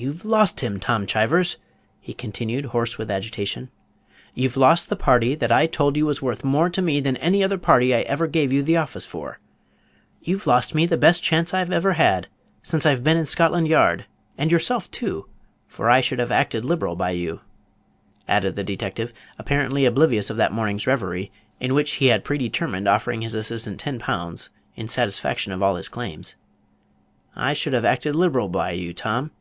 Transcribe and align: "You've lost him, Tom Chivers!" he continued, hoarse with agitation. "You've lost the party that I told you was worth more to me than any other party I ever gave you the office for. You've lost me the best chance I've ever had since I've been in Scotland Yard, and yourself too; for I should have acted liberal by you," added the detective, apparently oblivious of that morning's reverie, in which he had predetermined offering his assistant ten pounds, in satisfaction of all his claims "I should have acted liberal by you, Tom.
"You've 0.00 0.24
lost 0.24 0.60
him, 0.60 0.78
Tom 0.78 1.06
Chivers!" 1.06 1.56
he 1.98 2.14
continued, 2.14 2.66
hoarse 2.66 2.98
with 2.98 3.10
agitation. 3.10 3.68
"You've 4.32 4.56
lost 4.56 4.88
the 4.88 4.94
party 4.94 5.34
that 5.34 5.50
I 5.50 5.66
told 5.66 5.96
you 5.96 6.06
was 6.06 6.22
worth 6.22 6.44
more 6.44 6.70
to 6.70 6.80
me 6.80 7.00
than 7.00 7.16
any 7.16 7.42
other 7.42 7.58
party 7.58 7.92
I 7.92 8.02
ever 8.02 8.28
gave 8.28 8.52
you 8.52 8.62
the 8.62 8.76
office 8.76 9.04
for. 9.04 9.40
You've 10.22 10.46
lost 10.46 10.72
me 10.72 10.86
the 10.86 10.96
best 10.96 11.24
chance 11.24 11.52
I've 11.52 11.72
ever 11.72 11.94
had 11.94 12.28
since 12.62 12.86
I've 12.86 13.02
been 13.02 13.16
in 13.16 13.26
Scotland 13.26 13.66
Yard, 13.66 14.06
and 14.36 14.52
yourself 14.52 14.88
too; 14.88 15.26
for 15.66 15.90
I 15.90 16.00
should 16.00 16.20
have 16.20 16.30
acted 16.30 16.64
liberal 16.64 16.94
by 16.94 17.10
you," 17.10 17.40
added 18.28 18.54
the 18.54 18.62
detective, 18.62 19.12
apparently 19.36 19.84
oblivious 19.84 20.30
of 20.30 20.36
that 20.36 20.52
morning's 20.52 20.86
reverie, 20.86 21.32
in 21.58 21.74
which 21.74 21.94
he 21.94 22.06
had 22.06 22.22
predetermined 22.22 22.86
offering 22.86 23.22
his 23.22 23.34
assistant 23.34 23.80
ten 23.80 23.98
pounds, 23.98 24.50
in 24.76 24.86
satisfaction 24.86 25.50
of 25.52 25.60
all 25.60 25.74
his 25.74 25.88
claims 25.88 26.36
"I 27.34 27.52
should 27.52 27.72
have 27.72 27.84
acted 27.84 28.14
liberal 28.14 28.48
by 28.48 28.70
you, 28.70 28.94
Tom. 28.94 29.32